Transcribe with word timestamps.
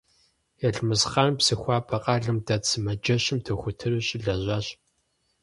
Елмэсхъан 0.67 1.31
Псыхуабэ 1.37 1.97
къалэм 2.03 2.37
дэт 2.47 2.63
сымаджэщым 2.69 3.37
дохутыру 3.45 4.01
щылэжьащ. 4.07 4.67